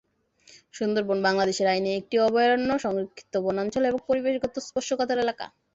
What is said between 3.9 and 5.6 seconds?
পরিবেশগত স্পর্শকাতর এলাকা।